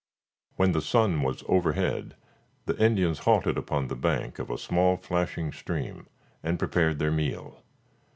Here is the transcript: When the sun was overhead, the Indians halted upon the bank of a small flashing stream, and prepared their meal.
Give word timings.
When 0.55 0.71
the 0.71 0.81
sun 0.81 1.21
was 1.21 1.43
overhead, 1.47 2.15
the 2.65 2.75
Indians 2.83 3.19
halted 3.19 3.55
upon 3.55 3.87
the 3.87 3.95
bank 3.95 4.39
of 4.39 4.49
a 4.49 4.57
small 4.57 4.97
flashing 4.97 5.51
stream, 5.51 6.07
and 6.41 6.57
prepared 6.57 6.97
their 6.97 7.11
meal. 7.11 7.61